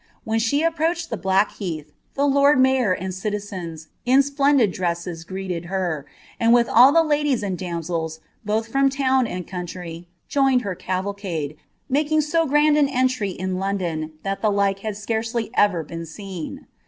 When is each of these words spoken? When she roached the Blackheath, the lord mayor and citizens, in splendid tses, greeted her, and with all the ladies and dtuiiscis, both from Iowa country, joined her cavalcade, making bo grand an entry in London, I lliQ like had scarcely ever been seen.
When 0.23 0.39
she 0.39 0.65
roached 0.65 1.11
the 1.11 1.15
Blackheath, 1.15 1.91
the 2.15 2.25
lord 2.25 2.59
mayor 2.59 2.91
and 2.91 3.13
citizens, 3.13 3.89
in 4.03 4.23
splendid 4.23 4.73
tses, 4.73 5.23
greeted 5.23 5.65
her, 5.65 6.07
and 6.39 6.51
with 6.55 6.67
all 6.67 6.91
the 6.91 7.03
ladies 7.03 7.43
and 7.43 7.55
dtuiiscis, 7.55 8.17
both 8.43 8.65
from 8.69 8.89
Iowa 8.99 9.43
country, 9.43 10.07
joined 10.27 10.63
her 10.63 10.73
cavalcade, 10.73 11.55
making 11.87 12.23
bo 12.33 12.47
grand 12.47 12.77
an 12.77 12.89
entry 12.89 13.29
in 13.29 13.59
London, 13.59 14.13
I 14.25 14.29
lliQ 14.33 14.53
like 14.55 14.79
had 14.79 14.97
scarcely 14.97 15.51
ever 15.53 15.83
been 15.83 16.07
seen. 16.07 16.65